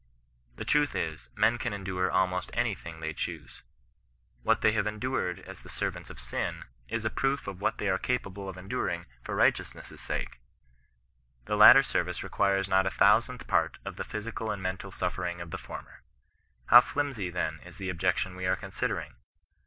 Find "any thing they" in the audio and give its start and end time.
2.55-3.13